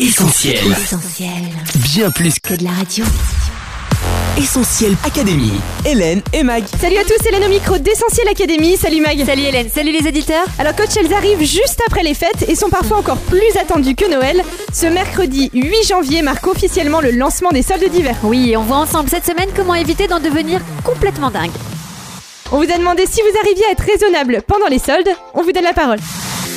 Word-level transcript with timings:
Essentiel. 0.00 0.58
Essentiel. 0.70 1.28
Bien 1.74 2.08
plus 2.12 2.38
Que 2.38 2.54
de 2.54 2.62
la 2.62 2.70
radio. 2.70 3.04
Essentiel 4.38 4.96
Académie. 5.04 5.60
Hélène 5.84 6.22
et 6.32 6.44
Mag. 6.44 6.62
Salut 6.80 6.98
à 6.98 7.02
tous, 7.02 7.26
Hélène 7.26 7.42
au 7.42 7.48
micro 7.48 7.78
d'Essentiel 7.78 8.28
Académie. 8.28 8.76
Salut 8.76 9.00
Mag. 9.00 9.20
Salut 9.26 9.42
Hélène, 9.42 9.68
salut 9.68 9.90
les 9.90 10.06
éditeurs. 10.06 10.46
Alors 10.60 10.76
coach, 10.76 10.90
elles 10.96 11.12
arrivent 11.12 11.44
juste 11.44 11.82
après 11.88 12.04
les 12.04 12.14
fêtes 12.14 12.48
et 12.48 12.54
sont 12.54 12.70
parfois 12.70 12.98
encore 12.98 13.18
plus 13.18 13.56
attendues 13.60 13.96
que 13.96 14.08
Noël. 14.08 14.44
Ce 14.72 14.86
mercredi 14.86 15.50
8 15.52 15.88
janvier 15.88 16.22
marque 16.22 16.46
officiellement 16.46 17.00
le 17.00 17.10
lancement 17.10 17.50
des 17.50 17.62
soldes 17.62 17.90
d'hiver. 17.90 18.14
Oui, 18.22 18.50
et 18.50 18.56
on 18.56 18.62
voit 18.62 18.76
ensemble 18.76 19.10
cette 19.10 19.26
semaine 19.26 19.48
comment 19.56 19.74
éviter 19.74 20.06
d'en 20.06 20.20
devenir 20.20 20.60
complètement 20.84 21.32
dingue. 21.32 21.50
On 22.52 22.58
vous 22.58 22.72
a 22.72 22.78
demandé 22.78 23.04
si 23.04 23.20
vous 23.20 23.38
arriviez 23.40 23.66
à 23.66 23.72
être 23.72 23.84
raisonnable 23.84 24.42
pendant 24.46 24.68
les 24.68 24.78
soldes. 24.78 25.10
On 25.34 25.42
vous 25.42 25.50
donne 25.50 25.64
la 25.64 25.74
parole. 25.74 25.98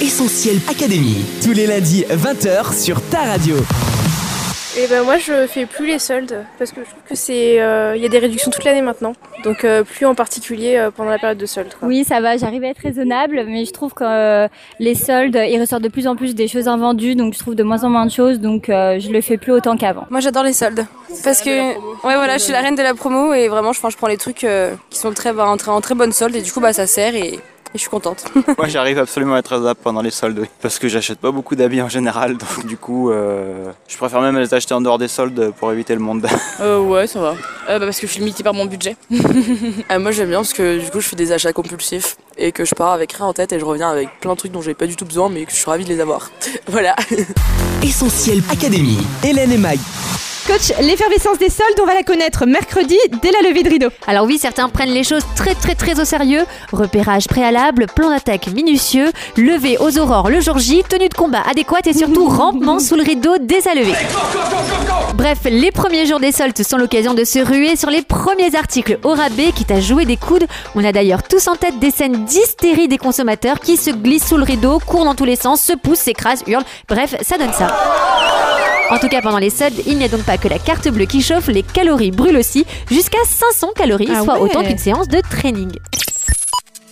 Essentiel 0.01 0.57
Académie. 0.67 1.23
Tous 1.43 1.53
les 1.53 1.67
lundis 1.67 2.03
20h 2.09 2.73
sur 2.75 2.99
ta 3.09 3.19
radio. 3.19 3.55
Et 4.77 4.87
ben 4.87 5.03
moi 5.03 5.17
je 5.17 5.45
fais 5.47 5.65
plus 5.65 5.85
les 5.85 5.99
soldes 5.99 6.45
parce 6.57 6.71
que 6.71 6.79
je 6.81 6.89
trouve 6.89 7.03
que 7.07 7.13
c'est 7.13 7.61
euh, 7.61 7.93
il 7.95 8.01
y 8.01 8.05
a 8.05 8.09
des 8.09 8.19
réductions 8.19 8.49
toute 8.49 8.63
l'année 8.63 8.81
maintenant. 8.81 9.13
Donc 9.43 9.65
euh, 9.65 9.83
plus 9.83 10.05
en 10.05 10.15
particulier 10.15 10.77
euh, 10.77 10.91
pendant 10.91 11.09
la 11.09 11.19
période 11.19 11.37
de 11.37 11.45
soldes. 11.45 11.73
quoi. 11.77 11.87
Oui, 11.89 12.05
ça 12.05 12.21
va, 12.21 12.37
j'arrive 12.37 12.63
à 12.63 12.67
être 12.69 12.79
raisonnable, 12.79 13.43
mais 13.47 13.65
je 13.65 13.71
trouve 13.73 13.93
que 13.93 14.05
euh, 14.05 14.47
les 14.79 14.95
soldes, 14.95 15.37
il 15.47 15.59
ressort 15.59 15.81
de 15.81 15.89
plus 15.89 16.07
en 16.07 16.15
plus 16.15 16.35
des 16.35 16.47
choses 16.47 16.69
invendues, 16.69 17.15
donc 17.15 17.33
je 17.33 17.39
trouve 17.39 17.55
de 17.55 17.63
moins 17.63 17.83
en 17.83 17.89
moins 17.89 18.05
de 18.05 18.11
choses, 18.11 18.39
donc 18.39 18.69
euh, 18.69 18.97
je 18.97 19.09
le 19.09 19.19
fais 19.21 19.37
plus 19.37 19.51
autant 19.51 19.75
qu'avant. 19.75 20.05
Moi 20.09 20.21
j'adore 20.21 20.43
les 20.43 20.53
soldes 20.53 20.85
parce 21.23 21.41
que 21.41 21.49
ouais 21.49 22.15
voilà 22.15 22.37
je 22.37 22.43
suis 22.43 22.53
la 22.53 22.61
reine 22.61 22.75
de 22.75 22.81
la 22.81 22.93
promo 22.93 23.33
et 23.33 23.49
vraiment 23.49 23.73
je, 23.73 23.79
enfin, 23.79 23.89
je 23.89 23.97
prends 23.97 24.07
les 24.07 24.17
trucs 24.17 24.45
euh, 24.45 24.73
qui 24.89 24.97
sont 24.99 25.11
très, 25.11 25.33
bah, 25.33 25.45
en, 25.47 25.57
très, 25.57 25.71
en 25.71 25.81
très 25.81 25.95
bonne 25.95 26.13
solde 26.13 26.35
et 26.35 26.41
du 26.41 26.51
coup 26.51 26.61
bah 26.61 26.71
ça 26.71 26.87
sert 26.87 27.13
et, 27.13 27.39
et 27.73 27.77
je 27.77 27.79
suis 27.79 27.89
contente. 27.89 28.25
Moi 28.57 28.67
j'arrive 28.67 28.99
absolument 28.99 29.35
à 29.35 29.39
être 29.39 29.49
raisonnable 29.49 29.79
pendant 29.81 30.01
les 30.01 30.11
soldes 30.11 30.39
oui. 30.39 30.47
parce 30.61 30.79
que 30.79 30.87
j'achète 30.87 31.19
pas 31.19 31.31
beaucoup 31.31 31.55
d'habits 31.55 31.81
en 31.81 31.89
général 31.89 32.37
donc 32.37 32.65
du 32.65 32.77
coup 32.77 33.11
euh, 33.11 33.71
je 33.87 33.97
préfère 33.97 34.21
même 34.21 34.37
les 34.37 34.53
acheter 34.53 34.73
en 34.73 34.81
dehors 34.81 34.97
des 34.97 35.07
soldes 35.07 35.51
pour 35.57 35.71
éviter 35.71 35.93
le 35.93 35.99
monde. 36.01 36.27
Euh, 36.59 36.79
ouais, 36.79 37.07
ça 37.07 37.19
va. 37.19 37.35
Euh, 37.69 37.79
bah, 37.79 37.85
parce 37.85 37.99
que 37.99 38.05
je 38.05 38.11
suis 38.11 38.19
limitée 38.19 38.43
par 38.43 38.53
mon 38.53 38.65
budget. 38.65 38.95
Euh, 39.11 39.99
moi, 39.99 40.11
j'aime 40.11 40.29
bien 40.29 40.39
parce 40.39 40.53
que 40.53 40.79
du 40.79 40.91
coup, 40.91 40.99
je 40.99 41.07
fais 41.07 41.15
des 41.15 41.31
achats 41.31 41.53
compulsifs 41.53 42.17
et 42.37 42.51
que 42.51 42.65
je 42.65 42.75
pars 42.75 42.91
avec 42.91 43.13
rien 43.13 43.25
en 43.25 43.33
tête 43.33 43.51
et 43.51 43.59
je 43.59 43.65
reviens 43.65 43.89
avec 43.89 44.19
plein 44.19 44.33
de 44.33 44.37
trucs 44.37 44.51
dont 44.51 44.61
j'ai 44.61 44.75
pas 44.75 44.85
du 44.85 44.95
tout 44.95 45.05
besoin 45.05 45.29
mais 45.29 45.45
que 45.45 45.51
je 45.51 45.57
suis 45.57 45.69
ravie 45.69 45.85
de 45.85 45.89
les 45.89 45.99
avoir. 45.99 46.29
voilà. 46.67 46.95
Essentiel 47.81 48.43
Académie. 48.51 48.99
Hélène 49.23 49.51
et 49.51 49.57
Mag. 49.57 49.79
Coach, 50.51 50.73
l'effervescence 50.81 51.37
des 51.37 51.49
soldes, 51.49 51.79
on 51.81 51.85
va 51.85 51.93
la 51.93 52.03
connaître 52.03 52.45
mercredi 52.45 52.97
dès 53.21 53.31
la 53.31 53.47
levée 53.47 53.63
de 53.63 53.69
rideau. 53.69 53.87
Alors 54.05 54.25
oui, 54.25 54.37
certains 54.37 54.67
prennent 54.67 54.89
les 54.89 55.05
choses 55.05 55.23
très 55.37 55.55
très 55.55 55.75
très 55.75 55.97
au 56.01 56.03
sérieux. 56.03 56.43
Repérage 56.73 57.29
préalable, 57.29 57.85
plan 57.95 58.09
d'attaque 58.09 58.47
minutieux, 58.47 59.13
lever 59.37 59.77
aux 59.79 59.97
aurores 59.97 60.29
le 60.29 60.41
jour 60.41 60.57
J, 60.57 60.83
tenue 60.89 61.07
de 61.07 61.13
combat 61.13 61.41
adéquate 61.49 61.87
et 61.87 61.93
surtout 61.93 62.25
rampement 62.27 62.79
sous 62.79 62.97
le 62.97 63.03
rideau 63.03 63.37
dès 63.39 63.61
sa 63.61 63.73
levée. 63.73 63.93
Bref, 65.15 65.37
les 65.45 65.71
premiers 65.71 66.05
jours 66.05 66.19
des 66.19 66.33
soldes 66.33 66.61
sont 66.61 66.75
l'occasion 66.75 67.13
de 67.13 67.23
se 67.23 67.39
ruer 67.39 67.77
sur 67.77 67.89
les 67.89 68.01
premiers 68.01 68.53
articles 68.53 68.99
au 69.03 69.13
rabais 69.13 69.53
qui 69.55 69.63
t'a 69.63 69.79
joué 69.79 70.03
des 70.03 70.17
coudes. 70.17 70.47
On 70.75 70.83
a 70.83 70.91
d'ailleurs 70.91 71.23
tous 71.23 71.47
en 71.47 71.55
tête 71.55 71.79
des 71.79 71.91
scènes 71.91 72.25
d'hystérie 72.25 72.89
des 72.89 72.97
consommateurs 72.97 73.61
qui 73.61 73.77
se 73.77 73.91
glissent 73.91 74.27
sous 74.27 74.37
le 74.37 74.43
rideau, 74.43 74.79
courent 74.85 75.05
dans 75.05 75.15
tous 75.15 75.23
les 75.23 75.37
sens, 75.37 75.61
se 75.61 75.73
poussent, 75.73 75.99
s'écrasent, 75.99 76.43
hurlent. 76.45 76.65
Bref, 76.89 77.15
ça 77.21 77.37
donne 77.37 77.53
ça. 77.53 77.67
En 78.91 78.99
tout 78.99 79.07
cas, 79.07 79.21
pendant 79.21 79.37
les 79.37 79.49
soldes, 79.49 79.81
il 79.87 79.97
n'y 79.97 80.03
a 80.03 80.09
donc 80.09 80.23
pas 80.23 80.37
que 80.37 80.49
la 80.49 80.59
carte 80.59 80.89
bleue 80.89 81.05
qui 81.05 81.21
chauffe, 81.21 81.47
les 81.47 81.63
calories 81.63 82.11
brûlent 82.11 82.35
aussi, 82.35 82.65
jusqu'à 82.89 83.19
500 83.25 83.69
calories, 83.73 84.09
Ah 84.13 84.21
soit 84.23 84.33
ouais. 84.33 84.49
autant 84.49 84.63
qu'une 84.65 84.77
séance 84.77 85.07
de 85.07 85.21
training. 85.21 85.71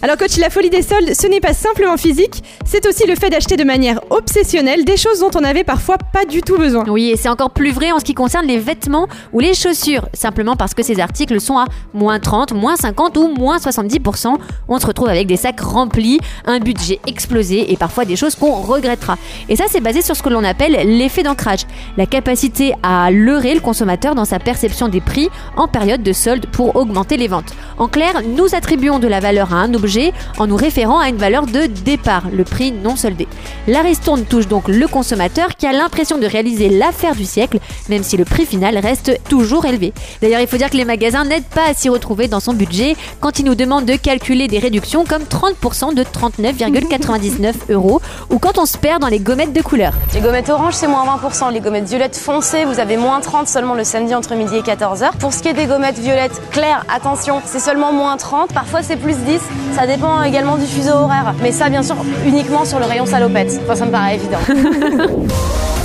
Alors 0.01 0.15
coach, 0.15 0.37
la 0.37 0.49
folie 0.49 0.69
des 0.69 0.81
soldes, 0.81 1.13
ce 1.13 1.27
n'est 1.27 1.41
pas 1.41 1.53
simplement 1.53 1.97
physique, 1.97 2.41
c'est 2.63 2.87
aussi 2.87 3.05
le 3.05 3.15
fait 3.15 3.29
d'acheter 3.29 3.57
de 3.57 3.65
manière 3.65 3.99
obsessionnelle 4.11 4.85
des 4.85 4.95
choses 4.95 5.19
dont 5.19 5.31
on 5.35 5.43
avait 5.43 5.65
parfois 5.65 5.97
pas 5.97 6.23
du 6.23 6.41
tout 6.41 6.57
besoin. 6.57 6.85
Oui, 6.87 7.09
et 7.09 7.17
c'est 7.17 7.27
encore 7.27 7.49
plus 7.49 7.71
vrai 7.71 7.91
en 7.91 7.99
ce 7.99 8.05
qui 8.05 8.13
concerne 8.13 8.47
les 8.47 8.59
vêtements 8.59 9.09
ou 9.33 9.41
les 9.41 9.53
chaussures, 9.53 10.07
simplement 10.13 10.55
parce 10.55 10.73
que 10.73 10.83
ces 10.83 11.01
articles 11.01 11.41
sont 11.41 11.57
à 11.57 11.65
moins 11.93 12.17
30, 12.17 12.53
moins 12.53 12.77
50 12.77 13.17
ou 13.17 13.27
moins 13.27 13.57
70%. 13.57 14.35
On 14.69 14.79
se 14.79 14.87
retrouve 14.87 15.09
avec 15.09 15.27
des 15.27 15.35
sacs 15.35 15.59
remplis, 15.59 16.21
un 16.45 16.59
budget 16.59 17.01
explosé 17.05 17.69
et 17.73 17.75
parfois 17.75 18.05
des 18.05 18.15
choses 18.15 18.35
qu'on 18.35 18.61
regrettera. 18.61 19.17
Et 19.49 19.57
ça, 19.57 19.65
c'est 19.67 19.81
basé 19.81 20.01
sur 20.01 20.15
ce 20.15 20.23
que 20.23 20.29
l'on 20.29 20.45
appelle 20.45 20.97
l'effet 20.97 21.23
d'ancrage, 21.23 21.65
la 21.97 22.05
capacité 22.05 22.73
à 22.83 23.11
leurrer 23.11 23.53
le 23.53 23.59
consommateur 23.59 24.15
dans 24.15 24.23
sa 24.23 24.39
perception 24.39 24.87
des 24.87 25.01
prix 25.01 25.27
en 25.57 25.67
période 25.67 26.03
de 26.03 26.13
solde 26.13 26.45
pour 26.45 26.77
augmenter 26.77 27.17
les 27.17 27.27
ventes. 27.27 27.53
En 27.77 27.89
clair, 27.89 28.21
nous 28.25 28.55
attribuons 28.55 28.99
de 28.99 29.07
la 29.09 29.19
valeur 29.19 29.53
à 29.53 29.57
un 29.57 29.73
objet 29.73 29.88
en 30.37 30.47
nous 30.47 30.55
référant 30.55 30.99
à 30.99 31.09
une 31.09 31.17
valeur 31.17 31.45
de 31.45 31.65
départ, 31.65 32.23
le 32.31 32.43
prix 32.43 32.71
non 32.71 32.95
soldé. 32.95 33.27
La 33.67 33.81
ristourne 33.81 34.23
touche 34.25 34.47
donc 34.47 34.67
le 34.67 34.87
consommateur 34.87 35.55
qui 35.55 35.65
a 35.65 35.71
l'impression 35.71 36.17
de 36.17 36.25
réaliser 36.25 36.69
l'affaire 36.69 37.15
du 37.15 37.25
siècle, 37.25 37.59
même 37.89 38.03
si 38.03 38.17
le 38.17 38.25
prix 38.25 38.45
final 38.45 38.77
reste 38.77 39.19
toujours 39.27 39.65
élevé. 39.65 39.93
D'ailleurs, 40.21 40.41
il 40.41 40.47
faut 40.47 40.57
dire 40.57 40.69
que 40.69 40.77
les 40.77 40.85
magasins 40.85 41.25
n'aident 41.25 41.43
pas 41.43 41.67
à 41.69 41.73
s'y 41.73 41.89
retrouver 41.89 42.27
dans 42.27 42.39
son 42.39 42.53
budget 42.53 42.95
quand 43.19 43.39
ils 43.39 43.45
nous 43.45 43.55
demandent 43.55 43.85
de 43.85 43.95
calculer 43.95 44.47
des 44.47 44.59
réductions 44.59 45.05
comme 45.05 45.23
30% 45.23 45.93
de 45.93 46.03
39,99 46.03 47.53
euros 47.69 48.01
ou 48.29 48.39
quand 48.39 48.57
on 48.57 48.65
se 48.65 48.77
perd 48.77 49.01
dans 49.01 49.07
les 49.07 49.19
gommettes 49.19 49.53
de 49.53 49.61
couleur. 49.61 49.93
Les 50.13 50.21
gommettes 50.21 50.49
oranges, 50.49 50.73
c'est 50.73 50.87
moins 50.87 51.05
20%. 51.05 51.51
Les 51.51 51.59
gommettes 51.59 51.87
violettes 51.87 52.17
foncées, 52.17 52.65
vous 52.65 52.79
avez 52.79 52.97
moins 52.97 53.19
30 53.21 53.47
seulement 53.47 53.73
le 53.73 53.83
samedi 53.83 54.13
entre 54.13 54.35
midi 54.35 54.55
et 54.55 54.61
14h. 54.61 55.17
Pour 55.19 55.33
ce 55.33 55.41
qui 55.41 55.47
est 55.49 55.53
des 55.53 55.65
gommettes 55.65 55.99
violettes 55.99 56.41
claires, 56.51 56.85
attention, 56.93 57.41
c'est 57.45 57.59
seulement 57.59 57.91
moins 57.91 58.17
30. 58.17 58.53
Parfois, 58.53 58.83
c'est 58.83 58.97
plus 58.97 59.15
10. 59.15 59.39
Ça 59.79 59.87
dépend 59.87 60.21
également 60.23 60.57
du 60.57 60.65
fuseau 60.65 60.91
horaire. 60.91 61.33
Mais 61.41 61.53
ça, 61.53 61.69
bien 61.69 61.81
sûr, 61.81 61.95
uniquement 62.25 62.65
sur 62.65 62.79
le 62.79 62.85
rayon 62.85 63.05
salopette. 63.05 63.61
Enfin, 63.63 63.75
ça 63.75 63.85
me 63.85 63.91
paraît 63.91 64.15
évident. 64.15 64.39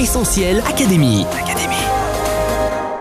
Essentiel 0.00 0.60
Académie. 0.68 1.24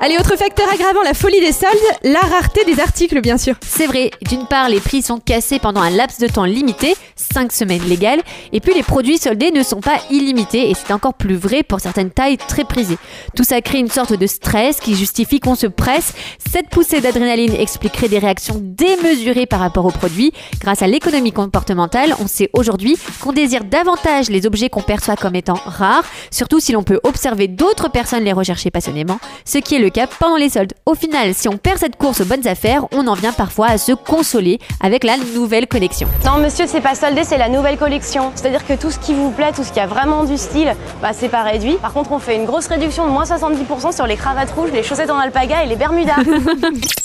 Allez, 0.05 0.17
autre 0.17 0.35
facteur 0.35 0.67
aggravant 0.69 1.01
la 1.01 1.13
folie 1.13 1.39
des 1.39 1.53
soldes, 1.53 1.77
la 2.03 2.19
rareté 2.19 2.65
des 2.65 2.81
articles 2.81 3.21
bien 3.21 3.37
sûr. 3.37 3.55
C'est 3.65 3.87
vrai, 3.87 4.11
d'une 4.27 4.47
part, 4.47 4.67
les 4.67 4.81
prix 4.81 5.01
sont 5.01 5.17
cassés 5.17 5.59
pendant 5.59 5.79
un 5.79 5.89
laps 5.89 6.19
de 6.19 6.27
temps 6.27 6.43
limité, 6.43 6.93
5 7.15 7.53
semaines 7.53 7.83
légales, 7.83 8.19
et 8.51 8.59
puis 8.59 8.73
les 8.73 8.83
produits 8.83 9.17
soldés 9.17 9.51
ne 9.51 9.63
sont 9.63 9.79
pas 9.79 10.01
illimités, 10.11 10.69
et 10.69 10.73
c'est 10.73 10.91
encore 10.91 11.13
plus 11.13 11.37
vrai 11.37 11.63
pour 11.63 11.79
certaines 11.79 12.11
tailles 12.11 12.35
très 12.35 12.65
prisées. 12.65 12.97
Tout 13.33 13.45
ça 13.45 13.61
crée 13.61 13.77
une 13.77 13.89
sorte 13.89 14.11
de 14.11 14.27
stress 14.27 14.81
qui 14.81 14.95
justifie 14.95 15.39
qu'on 15.39 15.55
se 15.55 15.67
presse. 15.67 16.11
Cette 16.51 16.67
poussée 16.67 16.99
d'adrénaline 16.99 17.55
expliquerait 17.55 18.09
des 18.09 18.19
réactions 18.19 18.59
démesurées 18.61 19.45
par 19.45 19.61
rapport 19.61 19.85
aux 19.85 19.91
produits. 19.91 20.33
Grâce 20.59 20.81
à 20.81 20.87
l'économie 20.87 21.31
comportementale, 21.31 22.13
on 22.19 22.27
sait 22.27 22.49
aujourd'hui 22.51 22.97
qu'on 23.21 23.31
désire 23.31 23.63
davantage 23.63 24.29
les 24.29 24.45
objets 24.47 24.67
qu'on 24.67 24.81
perçoit 24.81 25.15
comme 25.15 25.35
étant 25.35 25.61
rares, 25.65 26.03
surtout 26.29 26.59
si 26.59 26.73
l'on 26.73 26.83
peut 26.83 26.99
observer 27.05 27.47
d'autres 27.47 27.89
personnes 27.89 28.25
les 28.25 28.33
rechercher 28.33 28.69
passionnément, 28.69 29.21
ce 29.45 29.59
qui 29.59 29.75
est 29.75 29.79
le 29.79 29.92
pendant 30.19 30.35
les 30.35 30.49
soldes. 30.49 30.73
Au 30.85 30.95
final, 30.95 31.33
si 31.33 31.47
on 31.47 31.57
perd 31.57 31.77
cette 31.77 31.95
course 31.97 32.21
aux 32.21 32.25
bonnes 32.25 32.47
affaires, 32.47 32.85
on 32.91 33.07
en 33.07 33.13
vient 33.13 33.31
parfois 33.31 33.67
à 33.67 33.77
se 33.77 33.91
consoler 33.91 34.59
avec 34.81 35.03
la 35.03 35.17
nouvelle 35.17 35.67
collection. 35.67 36.07
Non, 36.25 36.37
monsieur, 36.37 36.65
c'est 36.67 36.81
pas 36.81 36.95
soldé, 36.95 37.23
c'est 37.23 37.37
la 37.37 37.49
nouvelle 37.49 37.77
collection. 37.77 38.31
C'est-à-dire 38.35 38.65
que 38.65 38.73
tout 38.73 38.91
ce 38.91 38.99
qui 38.99 39.13
vous 39.13 39.31
plaît, 39.31 39.51
tout 39.55 39.63
ce 39.63 39.71
qui 39.71 39.79
a 39.79 39.87
vraiment 39.87 40.23
du 40.23 40.37
style, 40.37 40.73
bah, 41.01 41.11
c'est 41.13 41.29
pas 41.29 41.43
réduit. 41.43 41.75
Par 41.75 41.93
contre, 41.93 42.11
on 42.11 42.19
fait 42.19 42.35
une 42.35 42.45
grosse 42.45 42.67
réduction 42.67 43.05
de 43.05 43.11
moins 43.11 43.25
70% 43.25 43.95
sur 43.95 44.07
les 44.07 44.15
cravates 44.15 44.51
rouges, 44.51 44.71
les 44.71 44.83
chaussettes 44.83 45.11
en 45.11 45.17
alpaga 45.19 45.63
et 45.63 45.67
les 45.67 45.75
bermudas. 45.75 46.15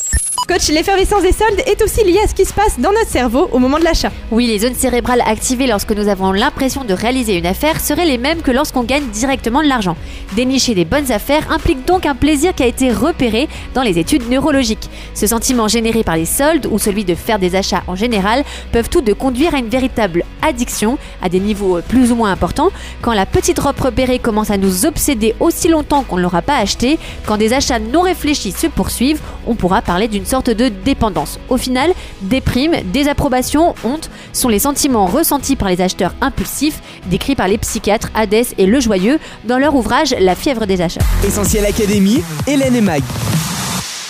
Coach, 0.49 0.69
l'effervescence 0.69 1.21
des 1.21 1.33
soldes 1.33 1.61
est 1.67 1.83
aussi 1.83 2.03
liée 2.05 2.21
à 2.25 2.27
ce 2.27 2.35
qui 2.35 2.47
se 2.47 2.55
passe 2.55 2.81
dans 2.81 2.91
notre 2.91 3.11
cerveau 3.11 3.51
au 3.53 3.59
moment 3.59 3.79
de 3.79 3.85
l'achat. 3.85 4.11
Oui, 4.31 4.47
les 4.47 4.61
zones 4.61 4.75
cérébrales 4.75 5.21
activées 5.27 5.67
lorsque 5.67 5.93
nous 5.93 6.09
avons 6.09 6.33
l'impression 6.33 6.85
de 6.85 6.95
réaliser 6.95 7.37
une 7.37 7.45
affaire 7.45 7.79
seraient 7.81 8.07
les 8.07 8.17
mêmes 8.17 8.41
que 8.41 8.51
lorsqu'on 8.51 8.83
gagne 8.83 9.07
directement 9.09 9.63
de 9.63 9.69
l'argent. 9.69 9.95
Dénicher 10.37 10.75
des 10.75 10.87
bonnes 10.87 11.13
affaires 11.13 11.53
implique 11.53 11.85
donc 11.85 12.07
un 12.07 12.15
plaisir 12.15 12.55
qui 12.55 12.63
a 12.63 12.67
été 12.67 12.91
repéré 12.91 13.47
dans 13.75 13.83
les 13.83 13.99
études 13.99 14.31
neurologiques. 14.31 14.89
Ce 15.13 15.27
sentiment 15.27 15.69
généré 15.69 16.03
par 16.03 16.17
les 16.17 16.25
soldes 16.25 16.67
ou 16.71 16.79
celui 16.79 17.05
de 17.05 17.15
faire 17.15 17.39
des 17.39 17.55
achats 17.55 17.83
en 17.87 17.95
général 17.95 18.43
peuvent 18.73 18.89
tous 18.89 19.03
deux 19.03 19.15
conduire 19.15 19.55
à 19.55 19.59
une 19.59 19.69
véritable 19.69 20.25
addiction 20.41 20.97
à 21.21 21.29
des 21.29 21.41
niveaux 21.41 21.83
plus 21.87 22.11
ou 22.11 22.15
moins 22.15 22.33
importants. 22.33 22.71
Quand 23.03 23.13
la 23.13 23.27
petite 23.27 23.59
robe 23.59 23.79
repérée 23.79 24.19
commence 24.19 24.51
à 24.51 24.57
nous 24.57 24.87
obséder 24.87 25.35
aussi 25.41 25.69
longtemps 25.69 26.05
qu'on 26.05 26.17
ne 26.17 26.23
l'aura 26.23 26.41
pas 26.41 26.57
acheté, 26.57 26.99
quand 27.27 27.37
des 27.37 27.53
achats 27.53 27.81
non 27.81 28.01
réfléchis 28.01 28.53
se 28.53 28.67
poursuivent, 28.67 29.21
on 29.47 29.55
pourra 29.55 29.83
parler 29.83 30.09
d'une 30.09 30.25
sorte 30.25 30.38
de 30.43 30.69
dépendance. 30.69 31.39
Au 31.49 31.57
final, 31.57 31.93
déprime, 32.23 32.77
désapprobation, 32.93 33.75
honte 33.85 34.11
sont 34.33 34.49
les 34.49 34.59
sentiments 34.59 35.07
ressentis 35.07 35.57
par 35.57 35.69
les 35.69 35.81
acheteurs 35.81 36.15
impulsifs, 36.21 36.81
décrits 37.07 37.35
par 37.37 37.49
les 37.49 37.59
psychiatres 37.59 38.11
Hadès 38.15 38.47
et 38.59 38.67
Le 38.67 38.81
Joyeux 38.81 39.19
dans 39.45 39.59
leur 39.59 39.75
ouvrage 39.75 40.15
La 40.21 40.35
fièvre 40.35 40.67
des 40.67 40.81
achats. 40.81 41.01
Essentiel 41.25 41.67
Académie. 41.67 42.23
Hélène 42.47 42.77
et 42.77 42.81
Mag. 42.81 43.03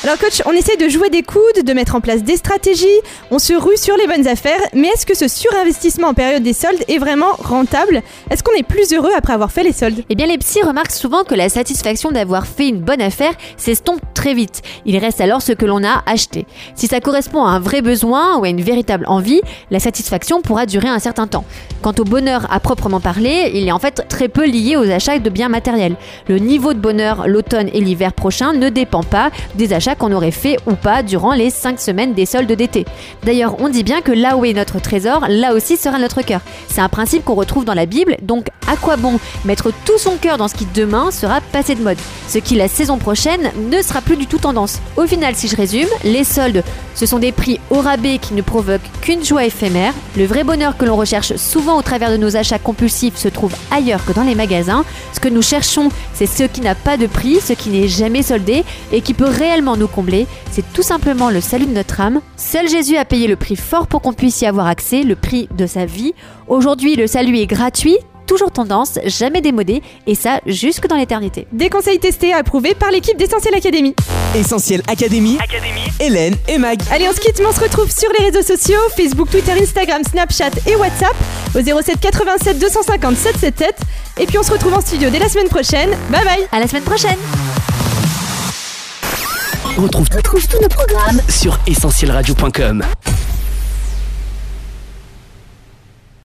Alors 0.05 0.17
coach, 0.17 0.43
on 0.47 0.53
essaie 0.53 0.77
de 0.77 0.89
jouer 0.89 1.11
des 1.11 1.25
coudes, 1.25 1.65
de 1.65 1.73
mettre 1.73 1.97
en 1.97 2.01
place 2.01 2.23
des 2.23 2.37
stratégies, 2.37 2.87
on 3.33 3.41
se 3.41 3.53
rue 3.53 3.77
sur 3.77 3.97
les 3.97 4.07
bonnes 4.07 4.29
affaires, 4.29 4.61
mais 4.73 4.87
est-ce 4.87 5.05
que 5.05 5.17
ce 5.17 5.27
surinvestissement 5.27 6.09
en 6.09 6.15
période 6.15 6.45
des 6.45 6.53
soldes 6.53 6.85
est 6.87 6.99
vraiment 6.99 7.33
rentable? 7.41 8.03
Est-ce 8.31 8.45
qu'on 8.45 8.53
est 8.53 8.63
plus 8.63 8.93
heureux 8.93 9.11
après 9.17 9.33
avoir 9.33 9.51
fait 9.51 9.65
les 9.65 9.73
soldes? 9.73 10.05
Eh 10.09 10.15
bien, 10.15 10.27
les 10.27 10.39
psys 10.39 10.63
remarquent 10.63 10.93
souvent 10.93 11.25
que 11.25 11.35
la 11.35 11.49
satisfaction 11.49 12.13
d'avoir 12.13 12.47
fait 12.47 12.69
une 12.69 12.79
bonne 12.79 13.03
affaire 13.03 13.33
s'estompe 13.57 14.01
très 14.15 14.35
vite. 14.35 14.63
Il 14.87 14.97
reste 14.99 15.21
alors 15.21 15.43
ce 15.43 15.51
que 15.51 15.67
l'on 15.67 15.83
a 15.83 16.05
acheté. 16.07 16.47
Si 16.77 16.87
ça 16.87 17.01
correspond 17.01 17.45
à 17.45 17.51
un 17.51 17.59
vrai 17.59 17.83
besoin 17.83 18.39
ou 18.39 18.45
à 18.45 18.49
une 18.49 18.63
véritable 18.63 19.05
envie, 19.09 19.41
la 19.73 19.81
satisfaction 19.81 20.43
pourra 20.43 20.67
durer 20.67 20.89
un 20.89 21.01
certain 21.01 21.27
temps. 21.27 21.45
Quant 21.83 21.95
au 21.99 22.05
bonheur 22.05 22.47
à 22.53 22.61
proprement 22.61 23.01
parler, 23.01 23.51
il 23.53 23.67
est 23.67 23.73
en 23.73 23.81
fait 23.81 24.07
très 24.09 24.29
peu 24.29 24.47
lié 24.47 24.77
aux 24.77 24.89
achats 24.89 25.19
de 25.19 25.31
biens 25.31 25.49
matériels. 25.49 25.97
Le 26.29 26.39
niveau 26.39 26.73
de 26.73 26.79
bonheur 26.79 27.27
l'automne 27.27 27.69
et 27.73 27.81
l'hiver 27.81 28.13
prochain 28.13 28.53
ne 28.53 28.69
dépend 28.69 29.03
pas 29.03 29.33
des 29.57 29.73
achats 29.73 29.88
qu'on 29.95 30.13
aurait 30.13 30.31
fait 30.31 30.59
ou 30.67 30.75
pas 30.75 31.03
durant 31.03 31.33
les 31.33 31.51
5 31.51 31.81
semaines 31.81 32.15
des 32.15 32.27
soldes 32.27 32.51
d'été. 32.51 32.85
D'ailleurs, 33.25 33.57
on 33.61 33.69
dit 33.69 33.85
bien 33.85 34.01
que 34.01 34.13
là 34.13 34.37
où 34.37 34.45
est 34.45 34.53
notre 34.53 34.81
trésor, 34.81 35.27
là 35.29 35.55
aussi 35.55 35.77
sera 35.77 35.99
notre 35.99 36.23
cœur. 36.23 36.41
C'est 36.69 36.81
un 36.81 36.89
principe 36.89 37.25
qu'on 37.25 37.35
retrouve 37.35 37.65
dans 37.65 37.75
la 37.75 37.87
Bible, 37.87 38.17
donc 38.23 38.49
à 38.67 38.77
quoi 38.77 38.97
bon 38.97 39.19
mettre 39.45 39.73
tout 39.85 39.99
son 39.99 40.17
cœur 40.17 40.39
dans 40.39 40.49
ce 40.49 40.55
qui 40.55 40.67
demain 40.75 41.11
sera 41.11 41.41
passé 41.41 41.75
de 41.75 41.83
mode? 41.83 41.99
Ce 42.29 42.39
qui 42.39 42.55
la 42.55 42.69
saison 42.69 42.99
prochaine 42.99 43.51
ne 43.71 43.83
sera 43.83 44.01
plus 44.01 44.17
du 44.17 44.27
tout 44.27 44.39
tendance. 44.39 44.81
Au 44.97 45.07
final, 45.07 45.35
si 45.35 45.49
je 45.49 45.57
résume, 45.57 45.89
les 46.05 46.25
soldes, 46.25 46.63
ce 46.99 47.07
sont 47.07 47.21
des 47.21 47.31
prix 47.31 47.61
au 47.71 47.77
rabais 47.77 48.19
qui 48.19 48.35
ne 48.35 48.43
provoquent 48.43 48.91
qu'une 49.01 49.25
joie 49.25 49.45
éphémère. 49.45 49.95
Le 50.17 50.27
vrai 50.27 50.43
bonheur 50.43 50.77
que 50.77 50.85
l'on 50.85 50.97
recherche 50.97 51.37
souvent 51.37 51.79
au 51.79 51.83
travers 51.83 52.11
de 52.11 52.17
nos 52.17 52.37
achats 52.37 52.59
compulsifs 52.59 53.17
se 53.17 53.29
trouve 53.29 53.55
ailleurs 53.71 54.05
que 54.05 54.11
dans 54.11 54.25
les 54.25 54.35
magasins. 54.35 54.85
Ce 55.13 55.21
que 55.21 55.29
nous 55.29 55.41
cherchons, 55.41 55.91
c'est 56.13 56.27
ce 56.27 56.43
qui 56.43 56.61
n'a 56.61 56.75
pas 56.75 56.97
de 56.97 57.07
prix, 57.07 57.39
ce 57.41 57.53
qui 57.53 57.69
n'est 57.69 57.87
jamais 57.87 58.23
soldé 58.23 58.65
et 58.91 59.01
qui 59.01 59.15
peut 59.15 59.29
réellement 59.29 59.77
nous 59.77 59.87
combler. 59.87 60.27
C'est 60.51 60.73
tout 60.73 60.83
simplement 60.83 61.31
le 61.31 61.41
salut 61.41 61.67
de 61.67 61.73
notre 61.73 62.01
âme. 62.01 62.21
Seul 62.37 62.69
Jésus 62.69 62.97
a 62.97 63.05
payé 63.05 63.29
le 63.29 63.37
prix 63.37 63.55
fort 63.55 63.87
pour 63.87 64.03
qu'on 64.03 64.13
puisse 64.13 64.41
y 64.41 64.47
avoir 64.47 64.67
accès, 64.67 65.05
le 65.05 65.15
prix 65.15 65.49
de 65.57 65.69
sa 65.69 65.87
vie. 65.87 66.15
Aujourd'hui, 66.49 66.97
le 66.97 67.07
salut 67.07 67.39
est 67.39 67.47
gratuit, 67.47 67.97
toujours 68.29 68.53
tendance, 68.53 68.99
jamais 69.07 69.41
démodé, 69.41 69.83
et 70.07 70.15
ça 70.15 70.41
jusque 70.47 70.87
dans 70.87 70.97
l'éternité. 70.97 71.49
Des 71.51 71.71
conseils 71.71 71.99
testés 71.99 72.29
et 72.29 72.35
approuvés 72.35 72.75
par 72.75 72.91
l'équipe 72.93 73.17
d'Essentiel 73.17 73.55
Academy. 73.55 73.97
Essentiel 74.37 74.83
Académie, 74.87 75.39
Hélène 75.99 76.37
et 76.47 76.59
Mag. 76.59 76.79
Allez, 76.93 77.09
on 77.09 77.13
se 77.13 77.21
quitte, 77.21 77.41
mais 77.41 77.47
on 77.47 77.53
se 77.53 77.61
retrouve 77.61 77.91
sur 77.91 78.09
les 78.19 78.27
réseaux 78.27 78.43
sociaux 78.47 78.79
Facebook, 78.97 79.31
Twitter, 79.31 79.53
Instagram, 79.53 80.03
Snapchat 80.05 80.51
et 80.67 80.77
WhatsApp 80.77 81.17
au 81.55 81.61
07 81.61 81.99
87 82.01 82.59
250 82.59 83.17
777. 83.17 83.77
Et 84.21 84.27
puis 84.27 84.39
on 84.39 84.43
se 84.43 84.53
retrouve 84.53 84.75
en 84.75 84.81
studio 84.81 85.09
dès 85.11 85.19
la 85.19 85.29
semaine 85.29 85.49
prochaine. 85.49 85.91
Bye 86.11 86.25
bye 86.25 86.47
À 86.53 86.61
la 86.61 86.69
semaine 86.69 86.83
prochaine 86.83 87.17
On 89.79 89.83
retrouve, 89.83 90.09
tous 90.09 90.61
nos 90.61 90.69
programmes 90.69 91.21
sur 91.29 91.59
essentielradio.com. 91.67 92.85